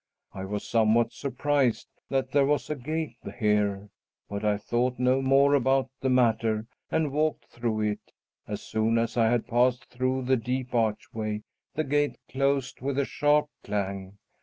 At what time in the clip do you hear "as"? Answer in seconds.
8.47-8.63, 8.97-9.15